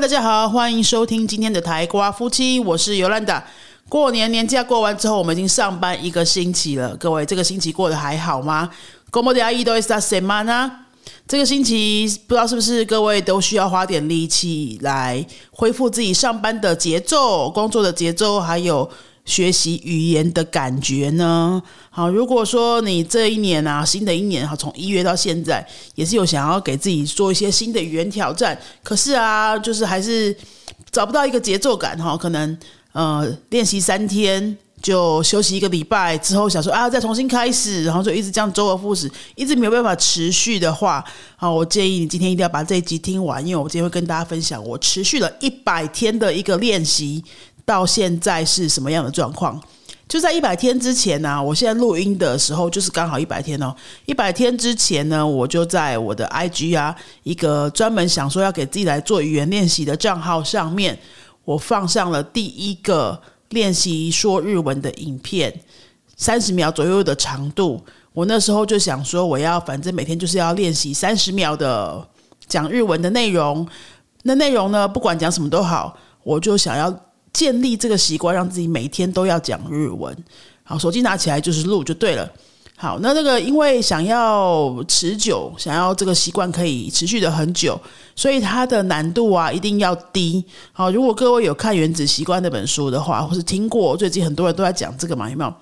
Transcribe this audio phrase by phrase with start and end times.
[0.00, 3.46] 大家好，欢迎收听今天的台瓜夫妻，我是尤兰达。
[3.88, 6.96] 过年年假过完之后，我们已经上班一个星期了。
[6.96, 8.68] 各位，这个星期过得还好吗
[9.12, 10.68] ？Como de ido esta semana？
[11.28, 18.90] 这个星期不知道是不是各位都需要花点力气来恢复自己上班的节奏、工作的节奏，还有
[19.24, 21.62] 学习语言的感觉呢？
[21.88, 30.36] 好，如果说你这一年啊，新的一年哈，从一月到现在，也是有想要给自己做一些新的语言挑战，可是啊，就是还是
[30.90, 32.56] 找不到一个节奏感哈，可能
[32.92, 41.02] 呃练习三天就休息一个礼拜之后，想说啊再重新开始，然后就一直这样周而复始，一直没有办法持续的话，
[41.36, 47.24] 好，我建议你今天一定要把这一集听完，因为我今天会跟大家分享我持续了一百天的一个练习。
[47.64, 49.60] 到现在是什么样的状况？
[50.06, 53.74] 就在一百天之前呢，我现在录音的时候就是刚好一百天哦。
[54.04, 60.96] 一百天之前呢，我就在我的 IG 啊，一个专门想说要给自己来做语言练习的账号上面，
[61.46, 65.52] 我放上了第一个练习说日文的影片，
[66.16, 67.82] 三十秒左右的长度。
[68.12, 72.06] 我那时候就想说，我要反正每天就是要练习三十秒的
[72.46, 73.66] 讲日文的内容。
[74.24, 76.94] 那内容呢，不管讲什么都好，我就想要。
[77.34, 80.16] 建立这个习惯，让自己每天都要讲日文。
[80.62, 82.26] 好，手机拿起来就是录就对了。
[82.76, 87.78] 好，那这个因为想要持久，想要这个习惯可以持续的很久，
[88.16, 90.44] 所以它的难度啊一定要低。
[90.72, 95.54] 好，如果各位有看《原子习惯》那本书的话，或是听过最近很多人都在讲这个嘛，有没有？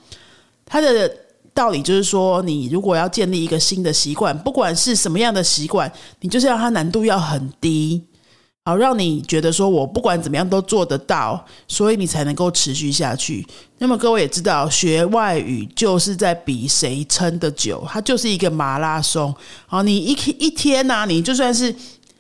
[0.65, 1.11] 它的
[1.53, 8.03] 道理就是说，你如果要建立一个新的习惯，不管是什么样的习惯，你就是要它难度要很低。
[8.65, 13.45] 好，让你觉得说我不管怎么样都做得到，所以你才能够持续下去。
[13.79, 19.35] 那么各位也知道，学外语就是在比谁撑得久，它就是一个马拉松。
[19.67, 21.75] 好，你一一天呢，你就算是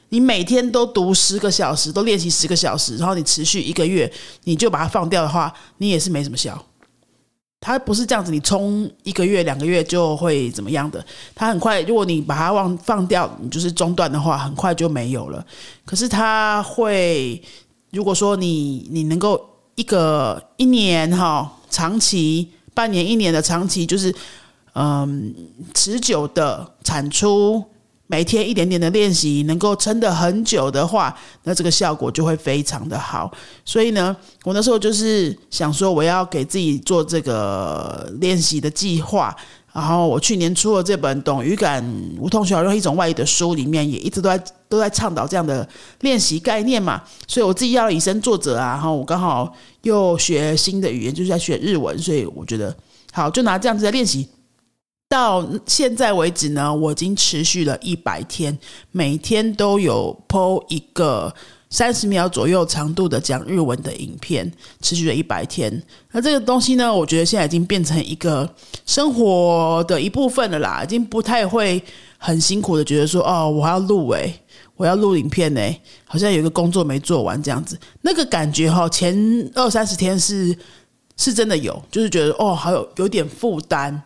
[0.08, 4.12] 你每天都读十个小时，都练习十个小时，然后你持续一个月，
[4.42, 6.60] 你就把它放掉的话，你也是没什么效。
[7.64, 11.02] 它不是这样子，你冲一个月、两个月就会怎么样的？
[11.32, 15.46] 它很快，如果你把它忘放掉，你就是中断的话，很快就没有了。
[15.84, 17.40] 可是它会，
[17.92, 19.40] 如果说你你能够
[19.76, 24.12] 一个一年哈，长期半年、一年的长期，就是
[24.74, 25.32] 嗯
[25.72, 27.64] 持久的产出。
[28.12, 33.32] 每天一点点的练习，能够撑得很久的话，那这个效果就会非常的好。
[33.64, 34.14] 所以呢，
[34.44, 39.34] 我那时候就是想说，我要给自己做这个练习的计划。
[39.72, 41.82] 然后我去年出了这本《懂语感
[42.18, 45.66] 无痛学用一种外语》的书，里面也一直都在都在倡导这样的
[46.00, 47.02] 练习概念嘛。
[47.26, 49.50] 所以我自己要以身作则啊，然后我刚好
[49.84, 52.76] 又学新的语言，就是在学日文，所以我觉得
[53.10, 54.28] 好，就拿这样子的练习。
[55.12, 58.58] 到现在为止呢，我已经持续了一百天，
[58.92, 61.30] 每天都有 PO 一个
[61.68, 64.50] 三十秒左右长度的讲日文的影片，
[64.80, 65.82] 持续了一百天。
[66.12, 68.48] 那这个东西呢，我觉得现在已经变成一个
[68.86, 71.82] 生活的一部分了啦，已经不太会
[72.16, 74.34] 很辛苦的觉得说，哦，我要录诶，
[74.76, 75.60] 我要录影片呢，
[76.06, 77.78] 好像有一个工作没做完这样子。
[78.00, 79.14] 那个感觉哈，前
[79.54, 80.56] 二三十天是
[81.18, 84.02] 是真的有，就是觉得哦，还有有点负担。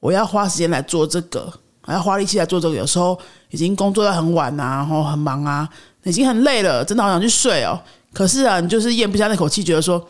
[0.00, 1.52] 我要花时间来做这个，
[1.82, 2.74] 还要花力气来做这个。
[2.74, 3.18] 有时候
[3.50, 5.68] 已经工作到很晚啊，然后很忙啊，
[6.04, 7.78] 已经很累了，真的好想去睡哦。
[8.12, 10.04] 可是啊，你就是咽不下那口气，觉得说，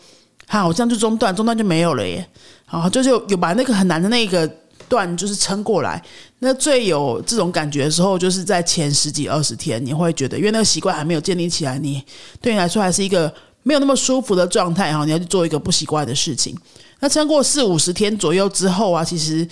[0.47, 2.27] 哈，我这样就中断，中断就没有了耶。
[2.65, 4.49] 好，就是有把那个很难的那个
[4.87, 6.01] 段就是撑过来。
[6.39, 12.01] 那最有这种感觉的时候，就是在前十几二十天，你会觉得，因为那个习惯还没有建立起来，你
[12.41, 13.31] 对你来说还是一个
[13.63, 15.03] 没有那么舒服的状态哈。
[15.03, 16.57] 你要去做一个不习惯的事情。
[17.01, 19.47] 那撑过四五十天左右之后啊，其实。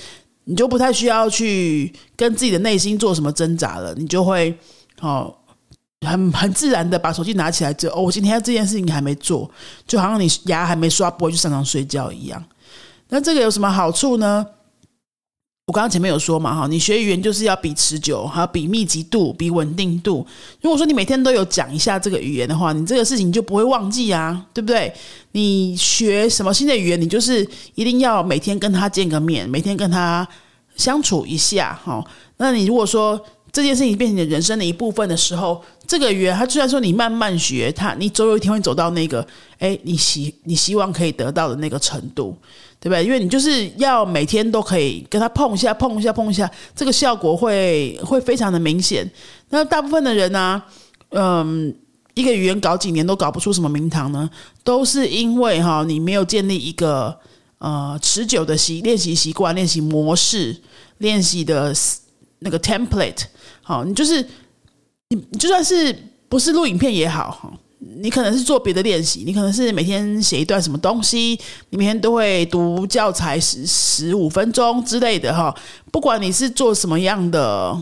[0.50, 4.58] 你就不太需要去跟自己的内心做什么挣扎了，你就会
[5.00, 5.32] 哦，
[6.02, 9.50] 很很自然的把手机拿起来，就哦，我今天这件事情还没做，
[9.86, 12.44] 就好像你牙还没刷不会去上床睡觉一样。
[13.10, 14.44] 那这个有什么好处呢？
[15.70, 20.26] 我刚刚前面有说嘛，哈，你学语言就是要比持久，还要比密集度，比稳定度。
[20.62, 24.92] 如果说你每天都有讲一下这个语言的话，你这个事情就不会忘记啊，对不对？
[25.34, 30.28] 你学什么新的语言，你就是一定要每天跟他见个面，每天跟他
[30.76, 32.04] 相处一下，哈。
[32.38, 39.26] 那你如果说这件事情变成你人生的一部分的时候，这个语言，它虽然说你慢慢学，它你总有一天会走到那个，
[39.58, 42.38] 哎，你希你希望可以得到的那个程度。
[42.82, 43.04] 对不对？
[43.04, 49.06] 因为你就是要每天都可以跟他碰一下、碰一下、碰一下，这个效果会会非常的明显。
[49.50, 50.64] 那大部分的人呢，
[51.10, 51.76] 嗯，
[52.14, 54.30] 一个语言搞几年都搞不出什么名堂呢，
[54.64, 57.14] 都是因为哈，你没有建立一个
[57.58, 60.56] 呃持久的习练习习惯、练习模式、
[61.00, 61.76] 练习的
[62.40, 63.24] 那个 template。
[63.62, 64.26] 好，你就是
[65.10, 65.96] 你，就算是
[66.28, 71.40] 不是录影片也好，你可能是做别的练习，你可能是每天写一段什么东西，
[71.70, 75.56] 你每天都会读教材十十五分钟之类的哈。
[75.92, 77.80] 不管你是做什么样的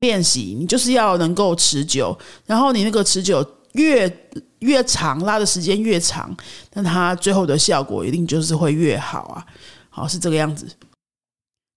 [0.00, 2.16] 练习，你就是要能够持久，
[2.46, 4.28] 然后你那个持久越
[4.60, 6.34] 越长，拉的时间越长，
[6.74, 9.44] 那它最后的效果一定就是会越好啊。
[9.90, 10.66] 好，是这个样子。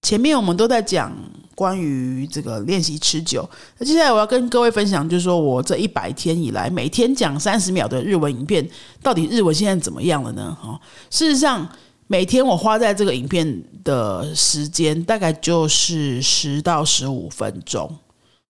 [0.04, 1.12] 前面我们都在讲
[1.58, 3.50] 关于这个练习持久，
[3.80, 8.70] 那接下来我要跟各位分享，就是说我这一百天以来，每天讲三十秒的日文影片，
[9.02, 10.56] 到底日文现在怎么样了呢？
[10.62, 11.68] 哈，事实上，
[12.06, 17.90] 每天我花在这个影片的时间，大概就是十到十五分钟，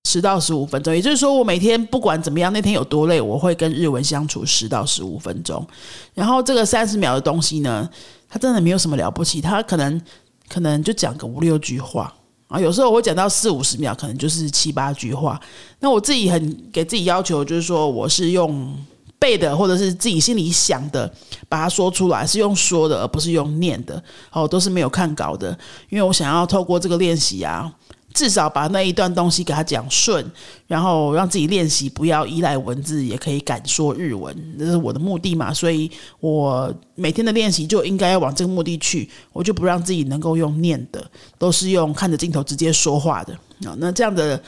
[0.04, 0.94] 十到十五分钟。
[0.94, 5.66] 也就是说，我每天不管怎么样，那天有多累，我会跟日文相处十到十五分钟。
[6.14, 7.90] 然后这个三十秒的东西呢，
[8.28, 10.02] 它真的没有什么了不起，它可能。
[10.50, 12.14] 可能就讲个五六句话
[12.48, 15.40] 啊，有时候我会讲到四五十秒，可能就是七八句话。
[15.80, 18.74] 那我自己很给自己要求，就是说我是用
[19.20, 21.12] 背的，或者是自己心里想的，
[21.50, 24.02] 把它说出来，是用说的，而不是用念的。
[24.32, 25.50] 哦，都是没有看稿的，
[25.90, 27.70] 因为我想要透过这个练习啊。
[28.18, 30.26] 至少把那一段东西给他讲顺，
[30.66, 35.54] 然后让自己练习，不要依赖文字，也可以敢说日文，这是我的目的嘛。
[35.54, 41.06] 所以我每天的练习就应该要往这个目的去，我就不让自己能够用念的，
[41.38, 43.34] 都是用看着镜头直接说话的
[43.70, 43.78] 啊。
[43.78, 44.42] 那这样的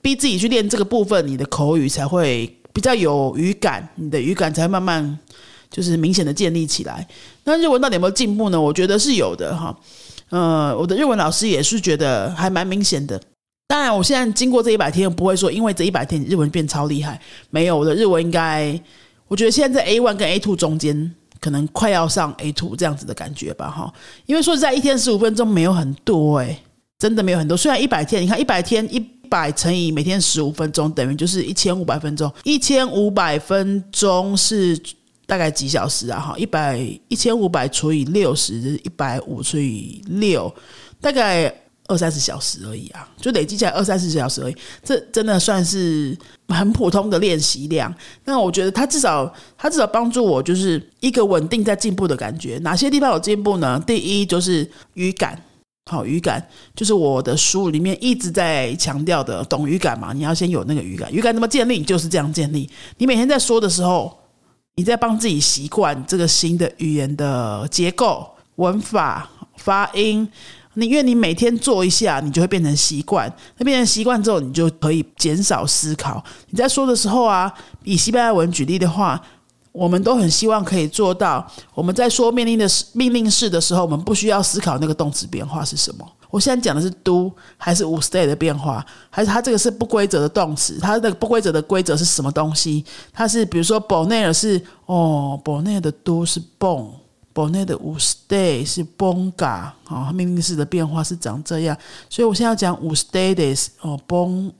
[0.00, 5.18] 逼自己去练这个部分，你的口语才会比较有语感，你的语感才慢慢
[5.68, 7.04] 就是明显的建立起来。
[7.42, 8.60] 那日文到底有没有进步呢？
[8.60, 9.76] 我觉得是有的哈。
[10.30, 13.20] 呃，我的日文老师也是觉得还蛮明显的。
[13.68, 17.20] 当然，我现在经过这一百天，不会说因为这一百天日文变超厉害。
[17.50, 18.80] 没有，我的日文应该，
[19.28, 23.92] 我觉得现在在 A one 跟 A two 中间，可能快要上 A two 这样子的感觉吧，哈。
[24.26, 26.60] 因为说实在，一天十五分钟没有很多，诶，
[26.98, 27.56] 真的没有很多。
[27.56, 28.98] 虽然一百天，你看一百天一
[29.28, 32.32] 百乘以每天十五分钟，等于就是一千五百分钟。
[32.44, 34.80] 一千五百分钟是。
[35.26, 36.20] 大概几小时啊？
[36.20, 36.78] 哈，一百
[37.08, 40.52] 一千五百除以六十，一百五除以六，
[41.00, 41.52] 大概
[41.88, 44.56] 二三十小时而已啊，就累积起来二三十小时而已。
[44.84, 46.16] 这真的算是
[46.48, 47.92] 很普通的练习量。
[48.24, 52.58] 那我觉得它至少，它至少帮助我就是一个稳定在进步的感觉。
[52.62, 53.82] 哪些地方有进步呢？
[53.84, 55.40] 第一就是语感，
[55.90, 56.44] 好语感
[56.76, 60.12] 就是我的书里面一直在强调的，懂语感嘛？
[60.12, 61.82] 你要先有那个语感，语感怎么建立？
[61.82, 62.70] 就是这样建立。
[62.98, 64.16] 你每天在说的时候。
[64.78, 69.26] 你在帮自己习惯这个新的语言的结构、文法、
[69.56, 70.28] 发音。
[70.74, 73.26] 你因为你每天做一下，你就会变成习惯。
[73.56, 76.22] 那变成习惯之后，你就可以减少思考。
[76.50, 77.50] 你在说的时候啊，
[77.84, 79.18] 以西班牙文举例的话，
[79.72, 81.50] 我们都很希望可以做到。
[81.72, 86.06] 我们在说命令的命令式的时候，我们不需要思考那个动词变化是什么。
[86.36, 90.78] 我现在讲的是 do 还是 would stay 的变化，还是它这个是不规则的动词？
[90.78, 92.84] 它的不规则的规则是什么东西？
[93.10, 101.74] 它是比如说 bonner 是哦，bonner 的 do 是 bon，bonner 的 would stay 是 bonga，好，命令式的变化是长这样。
[102.10, 104.52] 所以我现在要讲 would stay this 哦，bon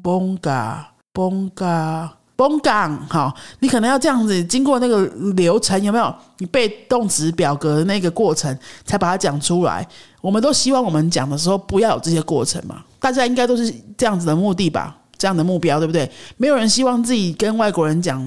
[0.00, 2.10] bonga bonga。
[2.46, 6.14] 崩港，好，你可能要这样子经过那个流程，有没有？
[6.36, 8.54] 你背动词表格的那个过程，
[8.84, 9.86] 才把它讲出来。
[10.20, 12.84] 我们都希望我们讲的时候不要有这些过程嘛？
[13.00, 14.94] 大家应该都是这样子的目的吧？
[15.16, 16.10] 这样的目标，对不对？
[16.36, 18.22] 没有人希望自己跟外国人讲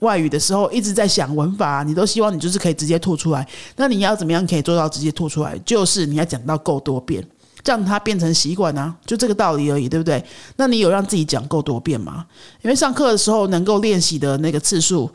[0.00, 3.46] 外语的时候一直在想文法，你都希望你就是可以直接吐出来。
[3.76, 5.58] 那你要怎么样可以做到直接吐出来？
[5.64, 7.24] 就是你要讲到够多遍。
[7.64, 10.24] 让它变成习惯啊，就这个道理而已，对不对？
[10.56, 12.26] 那你有让自己讲够多遍吗？
[12.62, 15.08] 因为上课的时候能够练习的那个次数，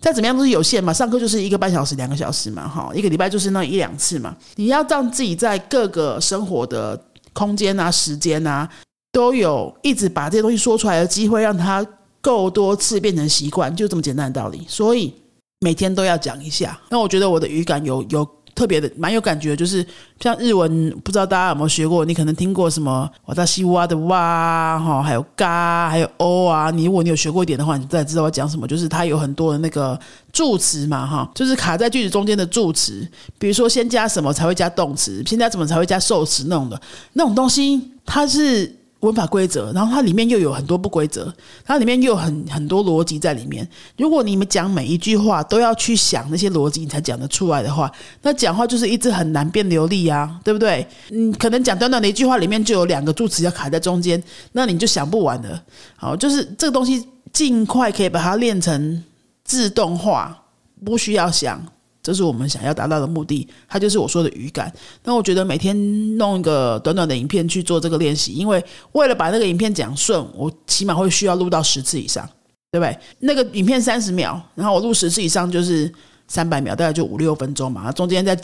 [0.00, 0.92] 再怎么样都是有限嘛。
[0.92, 4.36] 上课就是一个半小时、两个小时嘛，哈，一个礼拜就是那一两次嘛。
[4.54, 7.00] 你要让自己在各个生活的
[7.32, 8.68] 空间啊、时间啊，
[9.10, 11.84] 都有一直把这些东西说出来的机会，让它
[12.20, 14.64] 够多次变成习惯，就这么简单的道理。
[14.68, 15.12] 所以
[15.58, 16.78] 每天都要讲一下。
[16.90, 18.28] 那我觉得我的语感有有。
[18.54, 19.84] 特别的蛮有感觉，就是
[20.20, 22.04] 像日文，不知道大家有没有学过？
[22.04, 26.70] 你可能听过什么“瓦达西哇”的“哇”哈，还有“嘎”，还有“哦”啊。
[26.70, 28.68] 你如果你有学过一点的话，你再知道我讲什么。
[28.68, 29.98] 就是它有很多的那个
[30.32, 33.06] 助词嘛，哈，就是卡在句子中间的助词。
[33.38, 35.22] 比如说，先加什么才会加动词？
[35.26, 36.44] 先加什么才会加受词？
[36.48, 36.80] 那种的
[37.14, 38.81] 那种东西，它是。
[39.02, 41.32] 文法规则，然后它里面又有很多不规则，
[41.64, 43.68] 它里面又有很很多逻辑在里面。
[43.96, 47.90] 如果你们讲每一句话都要去想那些逻辑，你才讲得出来的话，
[48.22, 50.86] 那讲话就是一直很难变流利啊，对不对？
[51.10, 55.60] 嗯，可能讲短短的一句话里面就有两个助词要卡在中间，那你就想不完了。
[55.96, 59.02] 好，就是这个东西尽快可以把它练成
[59.44, 60.44] 自动化，
[60.84, 61.60] 不需要想。
[62.02, 64.72] 这是我们想要达到的目的，它就是我说的语感。
[65.04, 72.28] 那我觉得每天弄一个短短的影片去做这个练习，因为为了把那个影片讲顺，我起码会需要录到十次以上。
[72.74, 72.98] 对不对？
[73.18, 75.92] 那个影片三十秒，然后我录十次以上就是
[76.26, 77.92] 三百秒，大概就五六分钟嘛。
[77.92, 78.34] 中间再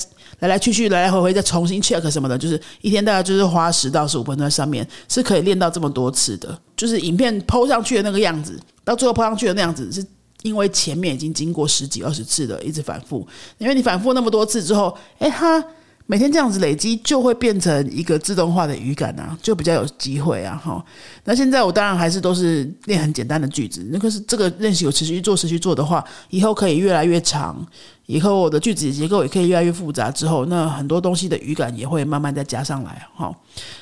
[0.41, 6.61] 来来去去，来来回回再重新 check 什么的，就是一天大概就是花十到十五分钟在上面，是可以练到这么多次的。
[6.77, 10.05] 就是影片抛上去的那个样子，到最后抛上去的那样子，是
[10.43, 13.27] 因为前面已经经过十几二十次的一直反复，
[13.59, 15.65] 因为你反复那么多次之后，哎，它。
[16.11, 20.83] 每天这样子累积，就会变成一个自动化的语感啊，就比较有机会啊，哈。
[21.25, 27.63] 那现在我当然还是都是练很简单的句子，那个是这个练习有持续做、持续做的话，以后可以越来越长，
[28.07, 30.11] 以后我的句子结构也可以越来越复杂。
[30.11, 33.31] 之后，那很多东西的语感也会慢慢再加上来，哈。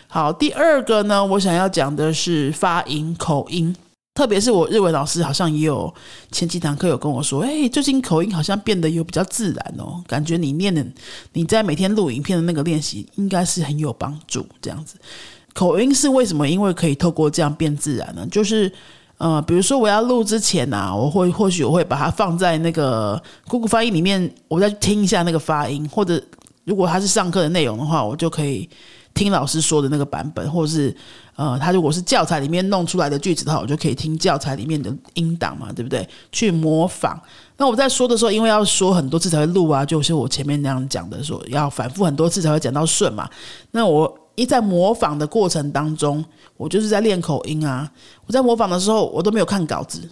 [0.09, 3.73] 好，第二个呢，我想要讲的是发音、口音。
[4.17, 5.93] 特别是我日文老师好像也有
[6.33, 10.83] 前几堂课有跟我说，哎，最近口音好像变得有比较自然哦，感觉你念的
[11.35, 14.47] 你在每天录影片的那个练习应该是很有帮助。
[14.63, 14.97] 这样子，
[15.53, 16.49] 口音是为什么？
[16.49, 18.27] 因为可以透过这样变自然呢？
[18.31, 18.73] 就是
[19.19, 26.19] 呃，比如说我要录之前啊，我会或许我会把它放在那个 Google 翻译里面，我再听一下那个发音，或者
[26.65, 28.67] 如果它是上课的内容的话，我就可以
[29.17, 30.97] 听老师说的那个版本，或者是。
[31.39, 36.09] 呃，他如果是教材里面弄出来的句子的话，我就可以听教材里面的音档嘛，对不对？
[36.33, 37.21] 去模仿。
[37.59, 43.29] 那我在说的时候，因为要说很多次才会录啊，就是我前面那样讲的，说要反复很多次才会讲到顺嘛。
[43.73, 46.25] 那我一在模仿的过程当中，
[46.57, 47.87] 我就是在练口音啊。
[48.25, 50.09] 我在模仿的时候，我都没有看稿子。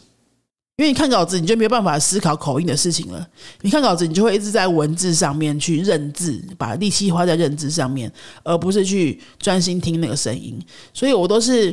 [0.76, 3.24] 因为你看稿子，你就没有办法思考口音的事情了。
[3.60, 8.12] 你看稿子，你就会一直在文字上面去认字，把力气花在认字上面，
[8.42, 10.60] 而不是去专心听那个声音。
[10.92, 11.72] 所以我都是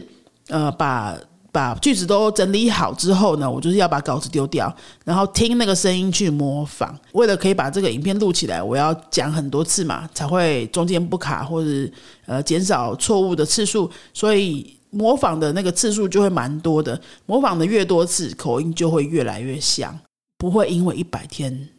[0.49, 1.17] 呃，把
[1.51, 4.71] 把句子都整理好之后呢，我就是要把稿子丢掉，
[5.03, 6.95] 然后听那个声音去模仿。
[7.13, 11.91] 为了可以把这个影片录起来，我要讲很多次嘛，才会中间不卡或者
[12.27, 13.89] 呃减少错误的次数。
[14.13, 14.77] 所以。
[14.91, 19.97] 模仿的那个次数就会蛮多的，模仿的越多次，口音就会越来越像，
[20.37, 21.69] 不会因为一百天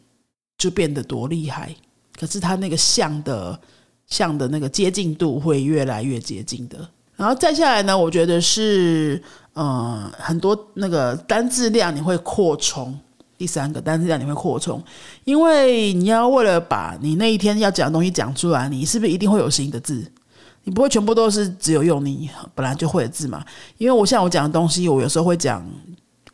[0.57, 1.73] 就变得多厉害。
[2.19, 3.59] 可是它那个像的
[4.07, 6.77] 像的那个接近度会越来越接近的。
[7.15, 9.21] 然后再下来呢，我觉得是
[9.53, 12.99] 嗯，很多那个单字量你会扩充。
[13.35, 14.81] 第三个单字量你会扩充，
[15.25, 20.09] 因为你要为了把你那一天要讲的东西讲出来，你是不是一定会有新的字？
[20.65, 23.43] 你不会全部都是只有用你本来就会的字嘛？
[23.77, 25.65] 因为我像我讲的东西，我有时候会讲，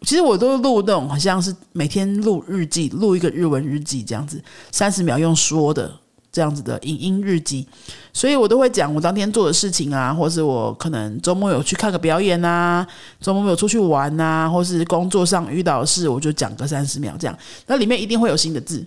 [0.03, 5.91] 其实我都录那种好像是每天录日记，录一个日文日记这样子，三十秒用说的
[6.31, 7.67] 这样子的影音日记，
[8.13, 12.85] 所以我都会讲我当天做的事情啊，或是我可能周末有去看个表演啊，
[13.19, 18.85] 周末有出去玩啊，或是工作上遇到的事，我就讲个三十秒这样，那里面一定会有新的字。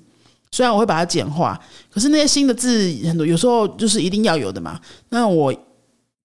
[0.53, 2.71] 虽然我会把它简化，可是那些新的字
[3.05, 4.79] 很多，有时候就是一定要有的嘛。
[5.09, 5.53] 那我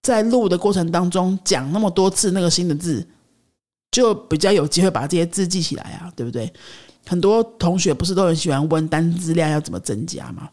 [0.03, 3.05] 在录的过程当中讲那么多次那个新的字，
[3.91, 6.53] 就比较有机会把这些字记起来啊，对不对？
[7.07, 10.49] 很多同学不是都很喜欢问单字量要怎么增加吗？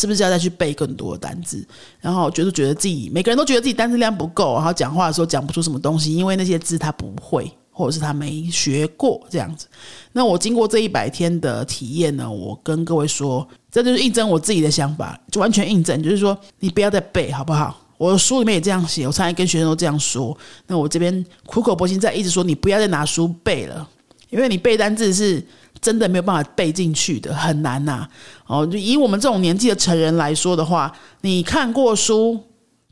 [0.00, 1.66] 是不是要再去背更多的单字？
[2.00, 7.52] 然后觉得觉得自己每个人都觉得自己单字量不够，然后讲话的时候讲不出什么东西，因为那些字他不会。
[7.78, 9.68] 或者是他没学过这样子，
[10.10, 17.80] 那我经过这一百天的体验呢，我跟各位说，这就是印证我自己的想法，就完全印证，就是说你不要再背，好不好？
[17.96, 20.36] 我书里面也这样写，我常常跟学生都这样说。
[20.66, 23.88] 那我这边苦口婆心在一直说，你不要再拿书背了，
[24.30, 25.40] 因为你背单字是
[25.80, 28.08] 真的没有办法背进去的，很难呐。
[28.48, 32.40] 哦，就以我们这种年纪的成人来说的话，你看过书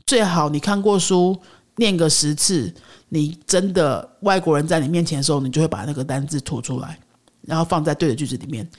[0.05, 1.37] 最好，你看过书
[1.77, 2.73] 念个十次。
[3.09, 6.99] 你真的外国人在你面前的时候，你就会把那个单字吐出来，
[7.43, 8.69] 然后放在对的句子里面。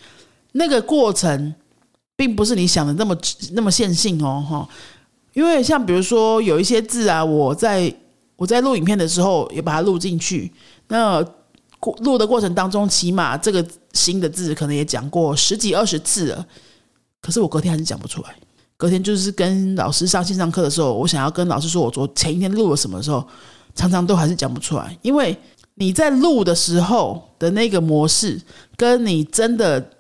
[0.53, 1.55] 那个过程
[2.15, 3.17] 并不是你想的那么
[3.53, 4.69] 那么线性哦，哈。
[5.33, 7.91] 因为像比如说有一些字啊，我在
[8.37, 10.53] 我在录影片的时候也把它录进去。
[10.89, 11.25] 那
[12.01, 16.47] 录的过程当中，起码这个新的字可能也讲过十几二十次了，
[17.23, 18.37] 可是我隔天还是讲不出来。
[18.79, 23.23] 隔天就是跟老师上线上课的时候，我想要跟老师说我昨前一天录了什么时候。
[23.75, 25.37] 常常都还是讲不出来，因为
[25.77, 28.41] 你在录的时候的那个模式，
[28.77, 29.91] 跟你真的。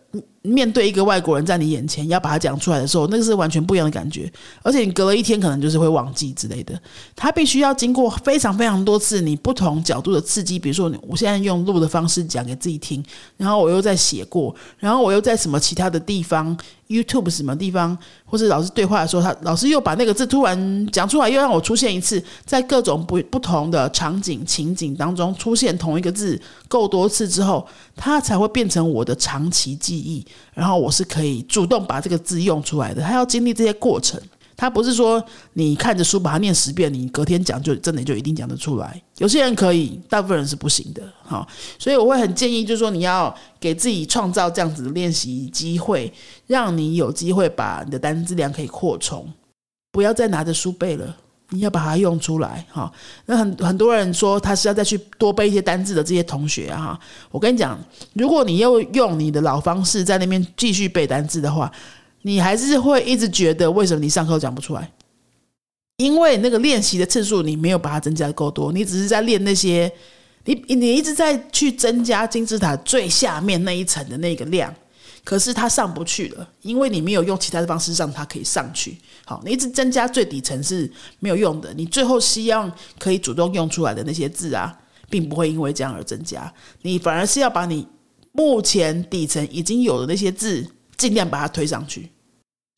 [0.42, 4.30] 面对一个外国人在你眼前要把它讲出来的时候，那个是完全不一样的感觉，
[4.62, 6.80] 而且你隔了一天可能就是会忘记之类的。
[7.16, 13.04] 他必须要经过非常非常多次你不同角度的刺激，比如说我现在用录的方式讲给自己听，
[13.36, 16.56] 然后我又在写过，然后我又在什么其他的地方
[16.88, 27.66] ，YouTube 什么地方，或者老师对话的时候，他老师又把那个字突然讲出来，又让我出现一次，在各种不不同的场景情景当中出现同一个字够多次之后，
[27.96, 30.24] 它才会变成我的长期记忆。
[30.54, 34.20] 然后我是可以主动把这个字用出来的，他要经历这些过程。
[34.60, 39.00] 他不是说你看着书把它念十遍，你隔天讲就真的就一定讲得出来。
[39.18, 41.00] 有些人可以，大部分人是不行的。
[41.22, 41.46] 好，
[41.78, 46.12] 所以我会很建议，就是说你要给自己创造这样子的练习机会，
[46.48, 49.32] 让你有机会把你的单词量可以扩充，
[49.92, 51.16] 不要再拿着书背了。
[51.50, 52.92] 你要把它用出来，哈。
[53.26, 56.98] 那很很多人说他是要再去多背一些单字的这些同学，哈。
[57.30, 57.78] 我跟你讲，
[58.12, 61.72] 如果你又用你的老方式在那边继续背单字的话，
[62.22, 64.90] 你还是会一直觉得为什么你上课讲不出来？
[65.96, 69.90] 因为那个练习的次数你没有把它增加够多，你只是在练那些，
[70.44, 74.72] 你你一直在去增加金字塔最下面那一层的那个量。
[75.28, 78.96] 可是它上不去了，因为你没有用其他的方式让它可以上去。
[79.26, 81.70] 好，你一直增加最底层是没有用的。
[81.74, 84.74] 你最后希望可以主动用出来的那些字啊，
[85.10, 86.50] 并不会因为这样而增加。
[86.80, 87.86] 你反而是要把你
[88.32, 90.66] 目前底层已经有的那些字，
[90.96, 92.10] 尽量把它推上去。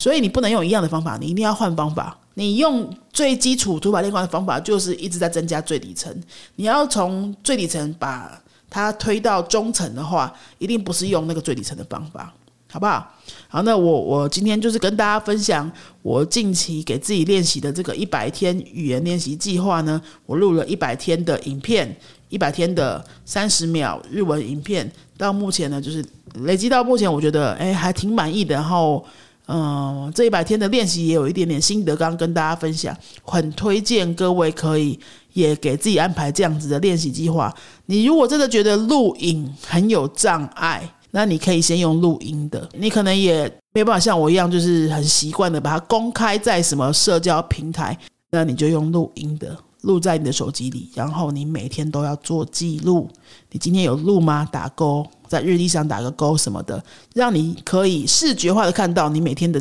[0.02, 2.18] 所以你不能用一样的方法，你一定要换方法。
[2.34, 6.12] 你用最基础图法练惯的方法，就是一直在增加最底层。
[6.56, 12.34] 你要从最底层把它推到中层的话，一定不是用那个最底层的方法。
[12.70, 13.14] 好不好？
[13.48, 15.70] 好，那我我今天就是跟大家分享
[16.02, 20.00] 我近期给自己练习的这个一百天语言练习计划呢。
[20.24, 21.94] 我录了一百天的影片，
[22.28, 26.04] 一百天的三十秒日文影片，到目前呢就是
[26.44, 28.54] 累积到目前，我觉得哎还挺满意的。
[28.54, 29.04] 然后
[29.48, 34.96] 嗯，这一百天的练习也有一点点心得，刚刚跟大家分享，很推荐各位可以
[35.32, 37.52] 也给自己安排这样子的练习计划。
[37.86, 47.96] 你如果真的觉得录影很有障碍，那你可以先用录音的，你可能也没办法像我一样，就是很习惯的把它公开在什么社交平台。
[48.30, 53.08] 那你就用录音的，录在你的手机里，然后你每天都要做记录。
[53.50, 54.48] 你今天有录吗？
[54.52, 56.80] 打勾，在日历上打个勾什么的，
[57.12, 59.60] 让你可以视觉化的看到你每天的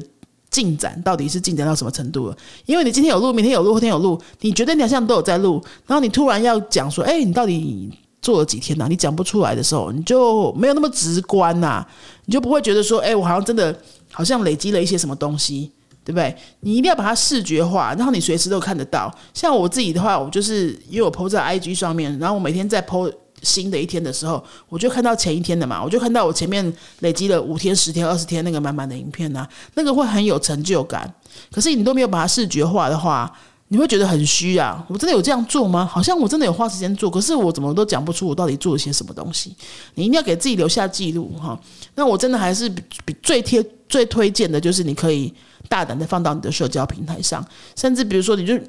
[0.51, 2.37] 进展到底是进展到什么程度了。
[2.67, 7.91] 因为你今天有录，明天有录，后天有录，你觉得你好像都有在录，然后你突然要讲说，哎，你到底？
[8.21, 8.87] 做了几天呐？
[8.89, 11.85] 你讲不出来的时候，你就没有那么直观呐，
[12.25, 13.77] 你就不会觉得说，哎，我好像真的
[14.11, 15.71] 好像累积了一些什么东西，
[16.03, 16.35] 对不对？
[16.61, 19.13] 你一定要把它视觉化，然后你随时都看得到。
[19.33, 31.13] 像我自己的话，我就是因为我 PO 在 IG 上面，然后我每天在 PO 新的一天的时候，我就看到前一天的嘛，我就看到我前面累积了五天、十天、二十天那个满满的影片呐，那个会很有成就感。
[31.49, 33.31] 可是你都没有把它视觉化的话，
[33.71, 34.83] 你会觉得很虚啊！
[34.87, 35.85] 我真的有这样做吗？
[35.85, 39.55] 好像我真的有花时间做，可是我怎么都讲不出我到底做了些什么东西。
[39.93, 41.59] 你一定要给自己留下记录哈。
[41.93, 42.67] 那我真的还是
[43.05, 45.31] 比最贴、最推荐的，就是你可以
[45.67, 48.59] 大胆的放到你的社交平台上，甚至比如说，你就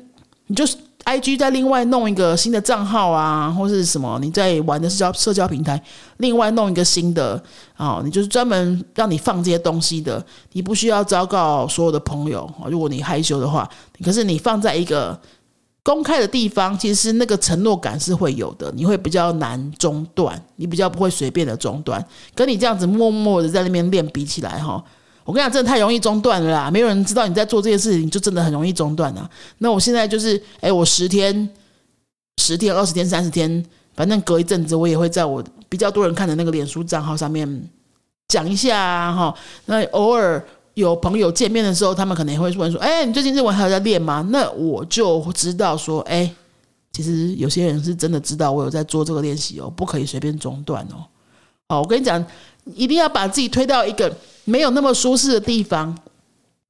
[0.50, 0.66] 你就。
[1.04, 4.18] I G 再另外弄一个新的账号啊，或是什么？
[4.20, 5.82] 你在玩的社交社交平台，
[6.18, 7.42] 另外弄一个新的
[7.74, 10.24] 啊，你就是专门让你放这些东西的。
[10.52, 13.68] 你不需要昭告所有的朋友啊，如果你害羞的话，
[14.04, 15.18] 可是你放在一个
[15.82, 22.04] 公开的地方，其实那个承诺感是会有的，你会比较难中断，你比较不会随便的中断。
[22.34, 24.84] 跟你这样子默默的在那边练比起来，哈。
[25.30, 26.68] 我跟你讲，真的太容易中断了啦！
[26.68, 29.30] 没有人知道你在做这件事情，就真的很容易中断啊。
[29.58, 31.48] 那我现在就是，哎，我十天、
[32.38, 33.64] 十天、二十天、三十天，
[33.94, 37.70] 反正隔一阵子，我也会在我比较多人看的那个脸书账号上面
[38.26, 39.32] 讲一下，哈。
[39.66, 46.28] 那偶尔有朋友见面的时候，他们可能也会问说：“哎，你最近日文还有在练吗？”那我就知道说：“哎，
[46.90, 51.06] 其实有些人是真的知道我有在做这个练习哦，不可以随便中断哦。”
[51.70, 52.20] 好，我跟你讲，
[52.74, 54.12] 一定要把自己推到一个。
[54.46, 55.96] 没有那么舒适的地方，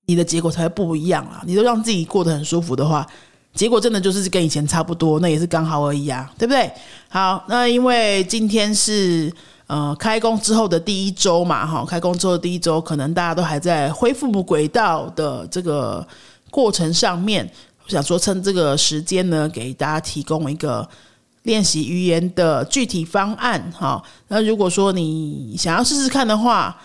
[0.05, 1.41] 你的结果才会不一样啊！
[1.47, 3.07] 你都让自己过得很舒服的话，
[3.55, 6.71] 结果真的就是跟以前差不多，那也是刚好而已啊， 对不对？
[7.09, 9.33] 好，那因为今天是
[9.67, 16.07] 呃开工之后的第一周嘛，哈，开工之后的第一周，可能大家都还在恢复轨道的这个
[16.51, 17.49] 过程上面，
[17.87, 20.87] 我想说趁这个时间呢，给大家提供一个
[21.43, 24.03] 练习语言的具体方案，哈。
[24.29, 26.77] 那如果说你想要试试看的话，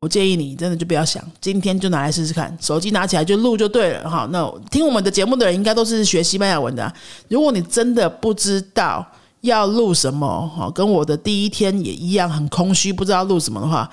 [0.00, 4.28] 我建议你真的就不要想，今天就拿来试试看，手机拿起来就录就对了哈。
[4.32, 6.92] 那听我们的节目的人应该都是学西班牙文的。
[7.28, 9.06] 如果你真的不知道
[9.42, 13.88] 要录什么哈，跟我的第一天也一样很空虚，不知道录什么的话，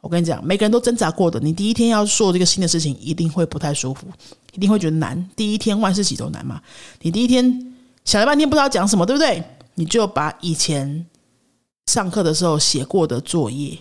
[0.00, 1.38] 我跟你讲，每个人都挣扎过的。
[1.40, 4.06] 你第一天要做这个新的事情，一定会不太舒服，
[4.52, 5.28] 一定会觉得难。
[5.36, 6.60] 第一天万事起头难嘛，
[7.02, 7.72] 你第一天
[8.06, 9.44] 想了半天不知道讲什么，对不对？
[9.74, 11.04] 你就把以前
[11.92, 13.76] 上课的时候写过的作业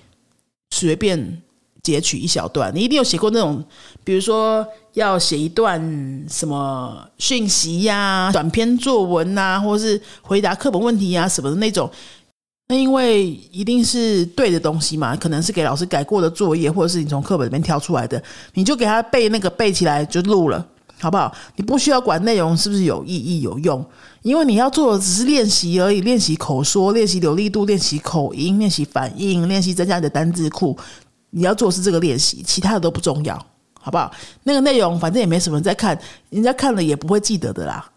[0.71, 1.41] 随便。
[1.85, 3.63] 截取一小段，你一定有写过那种，
[4.03, 5.79] 比如说要写一段
[6.27, 11.87] 什么讯息呀、短篇作文呐，或者是回答课本问题呀什么的那种。
[12.69, 18.19] 那因为一定是对的东西嘛，可能是给老师改过的作业，或者是你从课本里面挑出来的，
[18.55, 20.67] 你就给他背那个背起来就录了。
[20.97, 21.31] 好不好？
[21.57, 23.85] 你不需要管内容是不是有意义有用，
[24.25, 30.75] 因为你要做的只是练习而已，练习口说，练习流利度，练习口音，练习反应，练习增加你的单字库。
[31.29, 33.37] 你要做是这个练习，其他的都不重要，
[33.79, 34.11] 好不好？
[34.41, 35.95] 那个内容反正也没什么人在看，
[36.31, 37.87] 人家看了也不会记得的啦。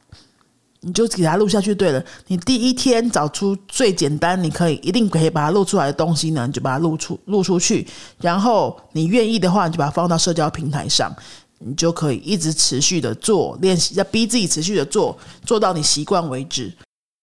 [0.81, 2.05] 你就给他录下去，对了。
[2.27, 7.87] 你第一天找出最简单，你可以一定可以把它录出来的东西呢，你就把它录出录出去。
[8.21, 11.11] 然后你愿意的话，你就把它放到社交平台上，
[11.59, 16.73] 你就可以一直持续的做练习，要逼自己持续的做，做到你习惯为止。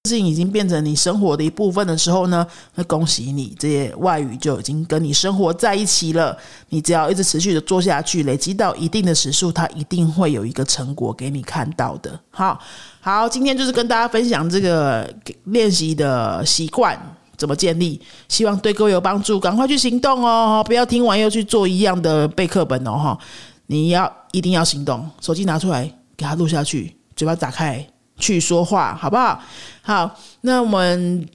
[0.08, 2.46] 事情已经变成你生活的一部分的时候呢，
[2.76, 6.38] 那恭喜你，这些外语就已经跟你生活在一起了。
[6.70, 12.20] 你只要一直持续的做下去，累积到一定的时数，它一定会有一个成果给你看到的。
[12.30, 12.60] 好，
[13.02, 15.12] 好，今天就是跟大家分享这个
[15.46, 16.96] 练习的习惯
[17.36, 19.40] 怎么建立，希望对各位有帮助。
[19.40, 23.18] 赶快去行动哦，不要听完又去做一样的背课本哦，哈！
[23.66, 27.86] 你要一定要行动，手机拿出来给它录下去，嘴巴打开。
[28.18, 29.44] 去说话好不好？
[29.82, 31.28] 好，那我们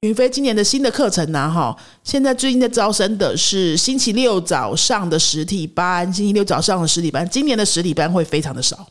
[0.00, 1.50] 云飞今年的新的课程呢？
[1.50, 8.86] 哈，现在最近在招生的是星期六早上的实体班，星期六早上的实体班，今年的实体班会非常的少。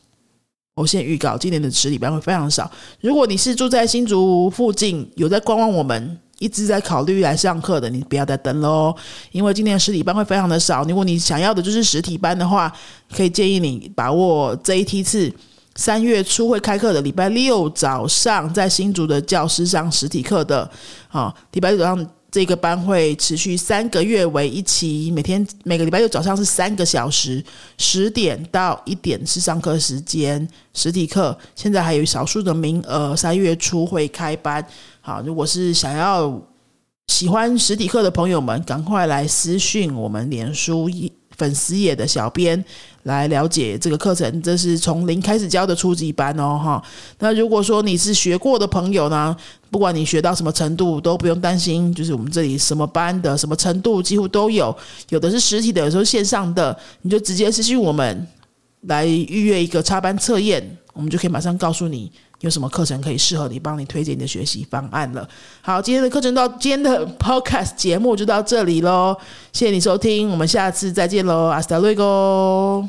[0.75, 2.69] 我先预告，今年的实体班会非常少。
[3.01, 8.95] 如果你是住在新竹附近，有在观望我们，一直在考虑来上课的，你不要再等喽，
[9.32, 10.84] 因为今年实体班会非常的少。
[10.84, 12.71] 如果你想要的就是实体班的话，
[13.15, 15.32] 可以建议你把握这一梯次。
[15.78, 20.71] 三月初会开课的，礼拜六早上在新竹的教师上实体课的，
[21.10, 27.43] 好，礼拜六早上这个班会持续三个月为一期，每天每个礼拜六早上是三个小时，
[27.78, 34.65] 十点到一点是上课时间，实体课现在还有少数的名额，三月初会开班，
[35.08, 36.41] 好，如果是想要
[37.10, 41.12] 喜欢实体课的朋友们，赶快来私讯我们脸书一。
[41.38, 42.63] 粉丝页的小编
[43.04, 46.82] 来了解这个课程，这是从零开始教的初级班哦，哈。
[47.20, 49.36] 那如果说你是学过的朋友呢，
[49.70, 54.74] 不管你学到什么程度，都不用担心，就是我们这里什么班的什么程度几乎都有，
[55.10, 58.26] 有的是实体的，有时候线上的，你就直接私信我们
[58.84, 62.10] 来预约一个插班测验，我们就可以马上告诉你。
[62.41, 65.28] 有什么课程可以适合你，帮你推荐你的学习方案了？
[65.62, 69.15] 好，今天的课程到今天的 Podcast 节目就到这里喽，
[69.52, 72.88] 谢谢你收听，我们下次再见喽，阿斯达瑞哥。